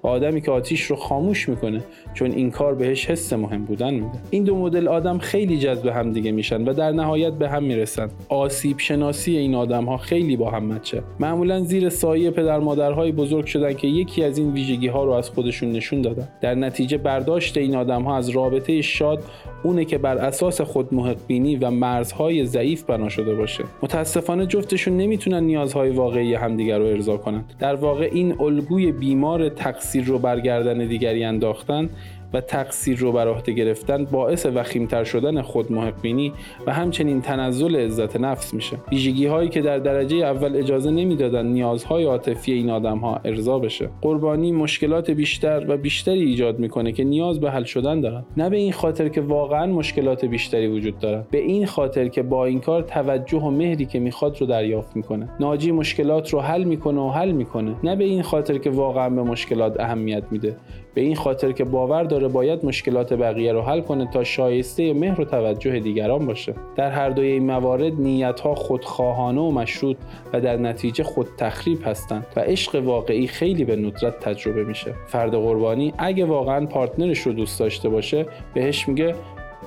و 0.04 0.08
آدمی 0.08 0.42
که 0.42 0.52
آتیش 0.52 0.84
رو 0.84 0.96
خاموش 0.96 1.50
می‌کنه 1.50 1.84
چون 2.14 2.32
این 2.32 2.52
کار 2.52 2.76
بهش 2.76 3.10
حس 3.10 3.34
مهم 3.34 3.66
بودن 3.66 3.94
میده. 3.94 4.20
این 4.30 4.44
دو 4.44 4.56
مدل 4.56 4.88
آدم 4.88 5.18
خیلی 5.18 5.58
جذب 5.58 5.88
هم 5.88 6.12
دیگه 6.12 6.32
میشن 6.32 6.64
و 6.64 6.74
در 6.74 6.92
نهایت 6.92 7.34
به 7.34 7.50
هم 7.50 7.64
می‌رسن. 7.64 8.10
آسیب 8.30 8.80
شناسی 8.80 9.38
این 9.38 9.56
آدم 9.56 9.86
ها 9.86 9.98
خیلی 9.98 10.38
با 10.38 10.52
هم 10.52 10.66
مچه. 10.66 11.02
معمولا 11.20 11.60
زیر 11.60 11.90
سایه 11.90 12.32
پدر 12.32 12.60
مادرهای 12.60 13.12
بزرگ 13.12 13.46
شدن 13.46 13.74
که 13.74 13.88
یکی 13.88 14.24
از 14.24 14.38
این 14.38 14.54
ویژگی 14.54 14.88
ها 14.88 15.04
رو 15.04 15.12
از 15.12 15.29
خودشون 15.30 15.72
نشون 15.72 16.02
دادن. 16.02 16.28
در 16.42 16.56
نتیجه 16.56 16.98
برداشت 16.98 17.58
این 17.58 17.76
آدم 17.76 18.04
ها 18.04 18.18
از 18.18 18.30
رابطه 18.30 18.82
شاد 18.82 19.24
اونه 19.64 19.86
که 19.86 19.98
بر 19.98 20.18
اساس 20.18 20.62
خود 20.62 20.94
محقبینی 20.94 21.56
و 21.56 21.70
مرزهای 21.70 22.46
ضعیف 22.46 22.84
بنا 22.84 23.10
شده 23.10 23.36
باشه. 23.36 23.64
متاسفانه 23.84 24.46
جفتشون 24.46 24.98
نمی‌تونن 24.98 25.44
نیازهای 25.44 25.90
واقعی 25.90 26.34
همدیگر 26.34 26.80
رو 26.80 26.86
ارضا 26.86 27.18
کنن. 27.18 27.44
در 27.60 27.76
واقع 27.76 28.10
این 28.14 28.42
الگوی 28.42 28.92
بیمار 28.92 29.50
تقصیر 29.50 30.04
رو 30.04 30.20
برگردن 30.20 30.88
دیگری 30.88 31.24
انداختن 31.24 31.90
و 32.34 32.42
تقصیر 32.42 33.00
رو 33.00 33.12
بر 33.12 33.28
عهده 33.28 33.52
گرفتن 33.52 34.06
باعث 34.06 34.46
وخیمتر 34.56 35.04
شدن 35.04 35.42
خود 35.42 35.72
محقبینی 35.72 36.34
و 36.68 36.74
همچنین 36.74 37.22
تنزل 37.22 37.76
عزت 37.76 38.16
نفس 38.18 38.54
میشه. 38.54 38.78
ویژگی 38.92 39.26
هایی 39.26 39.50
که 39.50 39.62
در 39.62 39.80
درجه 39.80 40.18
اول 40.18 40.56
اجازه 40.56 40.92
نمی‌دادن 40.92 41.46
نیازهای 41.46 42.04
عاطفی 42.04 42.52
این 42.52 42.70
آدم 42.70 42.98
ها 42.98 43.22
ارضا 43.26 43.60
بشه. 43.60 43.90
قربانی 44.02 44.52
مشکلات 44.52 45.12
بیشتر 45.12 45.66
و 45.68 45.78
بیشتری 45.78 46.22
ایجاد 46.24 46.60
می‌کنه 46.60 46.92
که 46.92 47.04
نیاز 47.04 47.40
به 47.40 47.52
حل 47.52 47.64
شدن 47.64 48.02
دارن. 48.02 48.26
نه 48.38 48.50
به 48.50 48.58
این 48.58 48.72
خاطر 48.72 49.10
که 49.10 49.22
واقعا 49.22 49.66
مشکلات 49.66 50.26
بیشتری 50.26 50.68
وجود 50.68 51.00
دارن. 51.00 51.24
به 51.32 51.38
این 51.38 51.66
خاطر 51.66 52.08
که 52.08 52.24
با 52.24 52.46
این 52.46 52.60
کار 52.60 52.82
توجه 52.82 53.38
و 53.38 53.50
مهری 53.50 53.86
که 53.86 54.00
می‌خواد 54.00 54.42
رو 54.42 54.48
دریافت 54.48 54.96
می‌کنه. 54.96 55.30
ناجی 55.40 55.72
مشکلات 55.72 56.34
رو 56.34 56.40
حل 56.40 56.64
می‌کنه 56.64 57.02
و 57.02 57.10
حل 57.10 57.32
می‌کنه. 57.32 57.76
نه 57.84 57.96
به 57.96 58.04
این 58.04 58.22
خاطر 58.22 58.58
که 58.58 58.70
واقعا 58.70 59.10
به 59.10 59.24
مشکلات 59.24 59.80
اهمیت 59.80 60.24
میده. 60.32 60.58
به 60.94 61.02
این 61.02 61.16
خاطر 61.16 61.52
که 61.52 61.64
باور 61.64 62.04
داره 62.04 62.28
باید 62.28 62.66
مشکلات 62.66 63.14
بقیه 63.14 63.54
رو 63.54 63.62
حل 63.62 63.82
کنه 63.82 64.10
تا 64.14 64.24
شایسته 64.24 64.94
مهر 64.94 65.22
و 65.22 65.26
توجه 65.26 65.80
دیگران 65.80 66.26
باشه. 66.26 66.54
در 66.76 66.92
هر 66.92 67.10
دوی 67.10 67.28
این 67.28 67.46
موارد 67.46 67.94
نیت 67.94 68.40
ها 68.40 68.56
خودخواهانه 68.56 69.42
و 69.42 69.52
مشروط 69.52 69.98
و 70.34 70.42
در 70.42 70.58
نتیجه 70.58 71.04
خود 71.04 71.28
تخریب 71.38 71.80
هستند 71.86 72.26
و 72.36 72.40
عشق 72.40 72.76
واقعی 72.76 73.28
خیلی 73.28 73.66
به 73.66 73.76
ندرت 73.76 74.20
تجربه 74.20 74.64
میشه. 74.64 74.94
فرد 75.08 75.32
قربانی 75.32 75.94
اگه 75.98 76.26
واقعا 76.26 76.66
پارتنرش 76.66 77.20
رو 77.20 77.34
دوست 77.34 77.60
داشته 77.60 77.90
باشه 77.90 78.26
بهش 78.54 78.88
میگه 78.88 79.16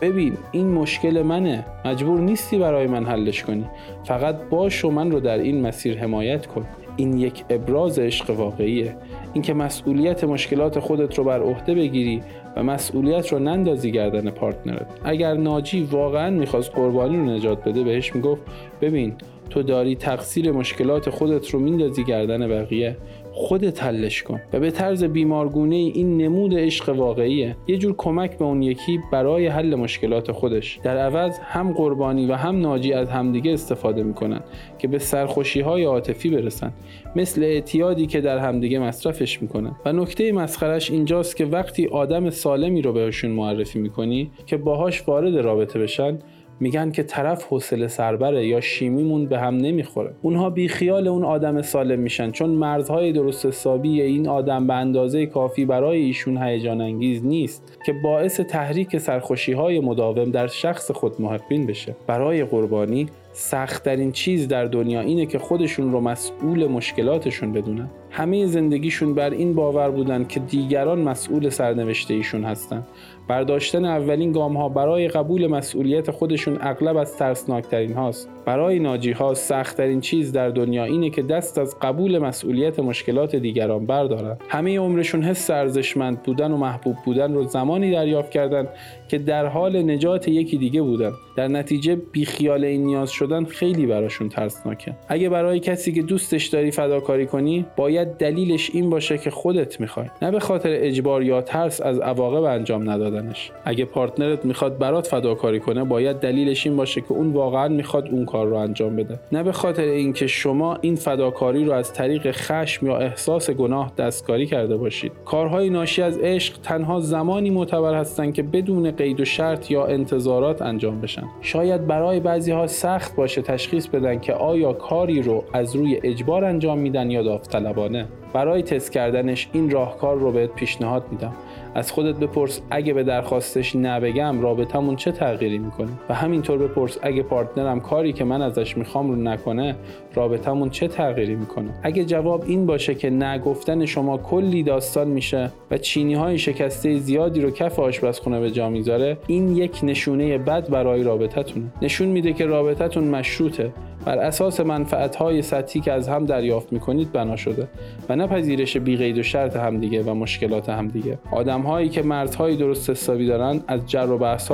ببین 0.01 0.37
این 0.53 0.69
مشکل 0.69 1.23
منه 1.23 1.65
مجبور 1.85 2.21
نیستی 2.21 2.59
برای 2.59 2.87
من 2.87 3.07
حلش 3.07 3.43
کنی. 3.43 3.65
فقط 4.05 4.37
باش 4.51 4.85
و 4.85 4.91
من 4.91 5.11
رو 5.11 5.21
در 5.21 5.39
این 5.39 5.61
مسیر 5.61 5.99
حمایت 5.99 6.47
کن. 6.47 6.67
این 6.97 7.19
یک 7.19 7.45
ابراز 7.51 7.99
عشق 7.99 8.31
واقعیه. 8.31 8.97
اینکه 9.33 9.55
مسئولیت 9.55 10.25
مشکلات 10.25 10.79
خودت 10.79 11.19
رو 11.19 11.25
بر 11.25 11.41
عهده 11.41 11.75
بگیری 11.75 12.23
و 12.57 12.63
مسئولیت 12.63 13.33
رو 13.33 13.39
نندازی 13.39 13.93
گردن 13.93 14.31
پارتنرت. 14.31 14.87
اگر 15.05 15.35
ناجی 15.35 15.89
واقعا 15.91 16.31
می‌خواست 16.31 16.73
قربانی 16.75 17.17
رو 17.17 17.25
نجات 17.25 17.65
بده 17.65 17.83
بهش 17.83 18.15
می‌گفت 18.15 18.43
ببین 18.81 19.15
تو 19.51 19.63
داری 19.63 19.97
تقصیر 19.97 20.53
مشکلات 20.53 21.11
خودت 21.11 21.51
رو 21.51 21.61
میندازی 21.61 22.05
گردن 22.05 22.49
بقیه. 22.49 22.97
خودت 23.35 23.83
حلش 23.83 24.23
کن 24.23 24.41
و 24.53 24.61
به 24.61 24.71
طرز 24.71 25.05
بیمارگونه 25.05 25.77
این 25.77 26.17
نمود 26.17 26.55
عشق 26.55 26.89
واقعیه. 26.89 27.57
یه 27.67 27.79
جور 27.79 27.95
کمک 27.99 28.39
به 28.39 28.45
اون 28.45 28.63
یکی 28.63 29.01
برای 29.13 29.47
حل 29.47 29.75
مشکلات 29.75 30.33
خودش. 30.33 30.81
در 30.83 30.97
عوض 30.97 31.39
هم 31.39 31.73
قربانی 31.73 32.27
و 32.27 32.35
هم 32.35 32.61
ناجی 32.61 32.93
از 32.93 33.11
همدیگه 33.11 33.53
استفاده 33.53 34.03
می‌کنن 34.03 34.41
که 34.79 34.89
به 34.89 34.99
سرخوشی 34.99 35.61
های 35.61 35.85
عاطفی 35.85 36.29
برسن. 36.29 36.73
مثل 37.17 37.43
اعتیادی 37.43 38.07
که 38.07 38.21
در 38.21 38.39
همدیگه 38.39 38.79
مصرفش 38.79 39.43
می‌کنن. 39.43 39.77
و 39.85 39.93
نکته 39.93 40.33
مسخرش 40.33 40.91
اینجاست 40.91 41.37
که 41.37 41.45
وقتی 41.45 41.87
آدم 41.87 42.31
سالمی 42.31 42.83
رو 42.83 42.93
بهشون 42.93 43.31
معرفی 43.31 43.79
می‌کنی 43.79 44.31
که 44.47 44.57
باهاش 44.57 45.09
وارد 45.09 45.37
رابطه 45.37 45.79
بشن 45.79 46.19
میگن 46.63 46.91
که 46.91 47.03
طرف 47.03 47.45
حوصله 47.45 47.89
سربره 47.89 48.47
یا 48.47 48.61
شیمیمون 48.61 49.27
به 49.27 49.39
هم 49.39 49.57
نمی‌خوره. 49.57 50.11
اونها 50.23 50.51
بیخیال 50.51 51.09
اون 51.09 51.25
آدم 51.25 51.63
سالم 51.63 51.99
میشن 51.99 52.31
چون 52.31 52.51
مرزهای 52.51 53.13
درست 53.13 53.47
حسابی 53.47 54.03
این 54.03 54.29
آدم 54.29 54.67
به 54.67 54.75
اندازه 54.75 55.27
کافی 55.27 55.65
برای 55.65 56.01
ایشون 56.01 56.43
هیجان 56.43 56.81
انگیز 56.81 57.25
نیست 57.25 57.79
که 57.87 57.93
باعث 57.93 58.41
تحریک 58.41 58.99
سرخوشی 58.99 59.53
های 59.53 59.81
مداوم 59.81 60.31
در 60.31 60.47
شخص 60.47 60.91
خود 60.91 61.21
محبین 61.21 61.67
بشه. 61.67 61.97
برای 62.07 62.45
قربانی 62.45 63.07
سختترین 63.33 64.13
چیز 64.13 64.49
در 64.49 64.65
دنیا 64.65 65.01
اینه 65.01 65.27
که 65.27 65.39
خودشون 65.39 65.93
رو 65.93 66.01
مسئول 66.01 66.67
مشکلاتشون 66.67 67.53
بدونن. 67.53 67.89
همه 68.13 68.47
زندگیشون 68.47 69.15
بر 69.15 69.31
این 69.31 69.55
باور 69.55 69.91
بودن 69.91 70.25
که 70.25 70.41
دیگران 70.41 70.99
مسئول 70.99 71.49
سرنوشته 71.49 72.15
ایشون 72.15 72.45
هستن. 72.45 72.87
برداشتن 73.29 73.85
اولین 73.85 74.33
گام 74.33 74.57
ها 74.57 74.69
برای 74.69 75.09
قبول 75.09 75.47
مسئولیت 75.47 76.11
خودشون 76.11 76.59
اغلب 76.61 76.97
از 76.97 77.17
ترسناکترین 77.17 77.93
هاست. 77.93 78.29
برای 78.45 78.79
ناجی 78.79 79.13
ها 79.13 79.35
سختترین 79.35 80.01
چیز 80.01 80.33
در 80.33 80.49
دنیا 80.49 80.85
اینه 80.85 81.11
که 81.11 81.23
دست 81.23 81.59
از 81.59 81.77
قبول 81.83 82.19
مسئولیت 82.19 82.79
مشکلات 82.79 83.37
دیگران 83.37 83.87
بردارن. 83.87 84.37
همه 84.49 84.79
عمرشون 84.79 85.23
حس 85.23 85.51
ارزشمند 85.51 86.23
بودن 86.23 86.53
و 86.53 86.57
محبوب 86.57 86.97
بودن 87.05 87.35
رو 87.35 87.45
زمانی 87.45 87.91
دریافت 87.91 88.31
کردن 88.31 88.69
که 89.09 89.19
در 89.19 89.47
حال 89.47 89.91
نجات 89.91 90.29
یکی 90.29 90.59
دیگه 90.59 90.83
بودن. 90.83 91.13
در 91.37 91.49
نتیجه 91.49 91.97
بیخیال 91.97 92.65
این 92.65 92.85
نیاز 92.85 93.11
شدن 93.11 93.45
خیلی 93.45 93.87
براشون 93.87 94.29
ترسناکه. 94.29 94.95
اگه 95.09 95.29
برای 95.29 95.61
کسی 95.61 95.93
که 95.93 96.03
دوستش 96.03 96.47
داری 96.47 96.71
فداکاری 96.71 97.27
کنی 97.27 97.67
باید 97.77 98.02
دلیلش 98.05 98.71
این 98.75 98.91
باشه 98.91 99.19
که 99.19 99.31
خودت 99.31 99.81
می‌خوای. 99.81 100.07
نه 100.23 100.31
به 100.31 100.41
خاطر 100.41 100.69
اجبار 100.73 101.23
یا 101.23 101.43
ترس 101.43 101.81
از 101.81 101.99
عواقب 101.99 102.43
انجام 102.43 102.91
ندادنش. 102.91 103.51
اگه 103.65 103.85
پارتنرت 103.85 104.45
می‌خواد 104.45 104.79
برات 104.79 105.07
فداکاری 105.07 105.61
کنه 105.61 105.85
باید 105.85 106.17
دلیلش 106.17 106.67
این 106.67 106.77
باشه 106.77 107.01
که 107.01 107.13
اون 107.13 107.33
واقعا 107.33 107.69
می‌خواد 107.69 108.09
اون 108.09 108.25
کار 108.25 108.47
رو 108.47 108.57
انجام 108.57 108.97
بده. 108.97 109.19
نه 109.33 109.43
به 109.43 109.53
خاطر 109.53 109.83
اینکه 109.83 110.27
شما 110.27 110.79
این 110.81 110.97
فداکاری 110.97 111.65
رو 111.65 111.73
از 111.73 111.93
طریق 111.93 112.31
خشم 112.31 112.87
یا 112.87 112.97
احساس 112.97 113.51
گناه 113.51 113.93
دستکاری 113.99 114.47
کرده 114.47 114.77
باشید. 114.77 115.13
کارهای 115.25 115.71
ناشی 115.71 116.03
از 116.03 116.19
عشق 116.19 116.59
تنها 116.63 117.01
زمانی 117.01 117.51
معتبر 117.51 117.95
هستند 117.95 118.35
که 118.35 118.43
بدون 118.43 118.91
قید 118.91 119.21
و 119.21 119.25
شرط 119.25 119.71
یا 119.71 119.87
انتظارات 119.87 120.63
انجام 120.63 121.01
بشن. 121.01 121.25
شاید 121.41 121.87
برای 121.87 122.21
بعضی 122.21 122.53
ها 122.53 122.67
سخت 122.67 123.17
باشه 123.17 123.43
تشخیص 123.43 123.87
بدن 123.87 124.19
که 124.19 124.33
آیا 124.33 124.73
کاری 124.73 125.23
رو 125.23 125.45
از 125.53 125.77
روی 125.77 126.01
اجبار 126.03 126.45
انجام 126.45 126.79
میدن 126.79 127.11
یا 127.11 127.23
داوطلبانه. 127.23 127.92
برای 128.33 128.63
تست 128.63 128.93
کردنش 128.93 129.49
این 129.53 129.71
راهکار 129.71 130.17
رو 130.17 130.33
بهت 130.33 130.51
پیشنهاد 130.51 131.05
میدم. 131.11 131.33
از 131.75 131.93
خودت 131.93 132.15
بپرس 132.15 132.61
اگه 132.71 132.93
به 132.93 133.03
درخواستش 133.03 133.77
نبگم 133.77 134.41
رابطمون 134.41 134.97
چه 134.97 135.13
تغییری 135.13 135.59
می‌کنه. 135.59 135.89
و 136.09 136.15
همینطور 136.15 136.59
بپرس 136.59 136.99
اگه 137.03 137.23
پارتنرم 137.23 137.81
کاری 137.81 138.13
که 138.13 138.25
من 138.25 138.43
ازش 138.43 138.77
می‌خوام 138.77 139.11
رو 139.11 139.17
نکنه 139.17 139.77
رابطمون 140.15 140.71
چه 140.71 140.89
تغییری 140.89 141.35
می‌کنه. 141.35 141.71
اگه 141.83 142.05
جواب 142.05 142.45
این 142.47 142.67
باشه 142.67 142.95
که 142.95 143.11
نگفتن 143.11 143.87
شما 143.87 144.19
کلی 144.19 144.63
داستان 144.63 145.09
میشه 145.09 145.51
و 145.71 145.79
چینی 145.79 146.15
های 146.15 146.39
شکسته 146.39 146.99
زیادی 146.99 147.41
رو 147.41 147.51
کف 147.51 147.79
آشپزخونه 147.79 148.41
به 148.41 148.51
جا 148.51 148.71
می‌ذاره 148.71 149.19
این 149.27 149.57
یک 149.57 149.81
نشونه 149.83 150.39
بد 150.39 150.71
برای 150.71 151.03
رابطتونه. 151.03 151.67
نشون 151.83 152.09
میده 152.09 152.33
که 152.33 152.47
رابطتون 152.47 153.05
مشروطه. 153.05 153.73
بر 154.05 154.19
اساس 154.19 154.61
منفعت 154.61 155.17
های 155.17 155.43
سطحی 155.43 155.81
که 155.81 155.93
از 155.93 156.09
هم 156.09 156.27
دریافت 156.27 156.73
می‌کنید 156.73 157.13
بنا 157.13 157.37
شده 157.37 157.69
و 158.09 158.17
نه 158.17 158.27
پذیرش 158.27 158.77
بیقید 158.77 159.19
و 159.19 159.23
شرط 159.23 159.57
همدیگه 159.57 160.03
و 160.03 160.15
مشکلات 160.15 160.69
همدیگه. 160.69 161.19
آدم 161.33 161.61
هایی 161.61 161.89
که 161.89 162.03
مرزهای 162.03 162.57
درست 162.57 162.91
حسابی 162.91 163.27
دارن 163.27 163.61
از 163.69 163.87
جر 163.87 164.11
و 164.11 164.19
بحث 164.19 164.51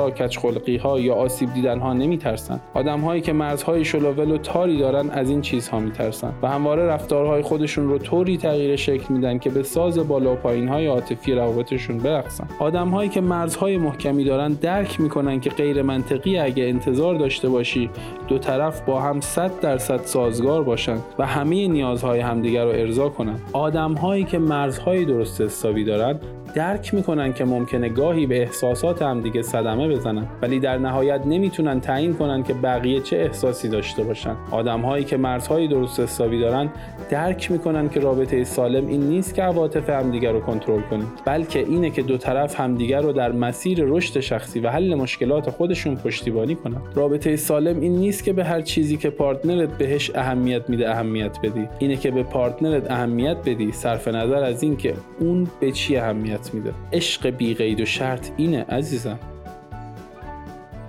ها 0.83 0.99
یا 0.99 1.13
آسیب 1.13 1.53
دیدن 1.53 1.79
ها 1.79 1.93
نمیترسن 1.93 2.59
آدم 2.73 2.99
هایی 2.99 3.21
که 3.21 3.33
مرزهای 3.33 3.85
شلوول 3.85 4.31
و 4.31 4.37
تاری 4.37 4.77
دارن 4.77 5.09
از 5.09 5.29
این 5.29 5.41
چیزها 5.41 5.79
میترسن 5.79 6.33
و 6.41 6.47
همواره 6.47 6.85
رفتارهای 6.85 7.41
خودشون 7.41 7.89
رو 7.89 7.97
طوری 7.97 8.37
تغییر 8.37 8.75
شکل 8.75 9.13
میدن 9.13 9.37
که 9.37 9.49
به 9.49 9.63
ساز 9.63 10.07
بالا 10.07 10.33
و 10.33 10.35
پایین 10.35 10.67
های 10.67 10.87
عاطفی 10.87 11.33
روابطشون 11.33 11.97
برقصن. 11.97 12.47
آدم 12.59 12.87
هایی 12.87 13.09
که 13.09 13.21
مرزهای 13.21 13.77
محکمی 13.77 14.23
دارن 14.23 14.53
درک 14.53 15.01
می‌کنن 15.01 15.39
که 15.39 15.49
غیر 15.49 15.81
منطقی 15.81 16.37
اگه 16.37 16.63
انتظار 16.63 17.15
داشته 17.15 17.49
باشی 17.49 17.89
دو 18.27 18.37
طرف 18.37 18.81
با 18.81 19.01
هم 19.01 19.19
100 19.39 19.59
درصد 19.59 20.01
سازگار 20.05 20.63
باشن 20.63 20.97
و 21.19 21.25
همه 21.25 21.67
نیازهای 21.67 22.19
همدیگر 22.19 22.63
رو 22.63 22.69
ارضا 22.69 23.09
کنن 23.09 23.39
آدم 23.53 23.93
هایی 23.93 24.23
که 24.23 24.39
مرزهای 24.39 25.05
درست 25.05 25.41
حسابی 25.41 25.83
دارن 25.83 26.19
درک 26.55 26.93
می‌کنن 26.93 27.33
که 27.33 27.45
ممکنه 27.45 27.89
گاهی 27.89 28.25
به 28.25 28.41
احساسات 28.41 29.01
هم 29.01 29.21
دیگه 29.21 29.41
صدمه 29.41 29.87
بزنن. 29.87 30.27
ولی 30.41 30.59
در 30.59 30.77
نهایت 30.77 31.21
نمی‌تونن 31.25 31.79
تعیین 31.79 32.13
کنن 32.13 32.43
که 32.43 32.53
بقیه 32.53 32.99
چه 32.99 33.17
احساسی 33.17 33.69
داشته 33.69 34.03
باشن. 34.03 34.35
آدم 34.51 34.81
هایی 34.81 35.03
که 35.03 35.17
مرزهای 35.17 35.67
درست 35.67 35.99
حسابی 35.99 36.39
دارن 36.39 36.69
درک 37.09 37.51
می‌کنن 37.51 37.89
که 37.89 37.99
رابطه 37.99 38.43
سالم 38.43 38.87
این 38.87 39.01
نیست 39.01 39.35
که 39.35 39.43
عواطف 39.43 39.89
همدیگه 39.89 40.31
رو 40.31 40.39
کنترل 40.39 40.81
کنید 40.81 41.07
بلکه 41.25 41.59
اینه 41.59 41.89
که 41.89 42.01
دو 42.01 42.17
طرف 42.17 42.59
همدیگه 42.59 42.97
رو 42.97 43.11
در 43.11 43.31
مسیر 43.31 43.83
رشد 43.83 44.19
شخصی 44.19 44.59
و 44.59 44.69
حل 44.69 44.95
مشکلات 44.95 45.49
خودشون 45.49 45.95
پشتیبانی 45.95 46.55
کنن. 46.55 46.81
رابطه 46.95 47.35
سالم 47.35 47.79
این 47.79 47.95
نیست 47.95 48.23
که 48.23 48.33
به 48.33 48.43
هر 48.43 48.61
چیزی 48.61 48.97
که 48.97 49.09
پارتنرت 49.09 49.69
بهش 49.69 50.11
اهمیت 50.15 50.69
میده 50.69 50.89
اهمیت 50.89 51.39
بدی. 51.43 51.67
اینه 51.79 51.95
که 51.95 52.11
به 52.11 52.23
پارتنرت 52.23 52.91
اهمیت 52.91 53.37
بدی. 53.45 53.71
صرف 53.71 54.07
نظر 54.07 54.43
از 54.43 54.63
اینکه 54.63 54.93
اون 55.19 55.47
به 55.59 55.71
چی 55.71 55.97
اهمیت 55.97 56.38
میده 56.53 56.73
عشق 56.93 57.29
بی 57.29 57.53
قید 57.53 57.81
و 57.81 57.85
شرط 57.85 58.29
اینه 58.37 58.63
عزیزم 58.63 59.19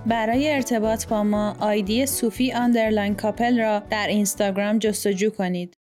برای 0.06 0.50
ارتباط 0.52 1.06
با 1.06 1.22
ما 1.22 1.56
ID 1.60 2.06
صوفی 2.06 2.52
underline 2.52 3.14
couple 3.14 3.60
را 3.60 3.82
در 3.90 4.06
اینستاگرام 4.08 4.78
جستجو 4.78 5.30
کنید. 5.30 5.79